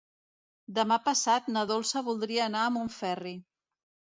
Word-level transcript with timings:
Demà 0.77 0.95
passat 1.09 1.51
na 1.57 1.63
Dolça 1.73 2.03
voldria 2.09 2.43
anar 2.47 2.65
a 2.65 2.73
Montferri. 2.79 3.37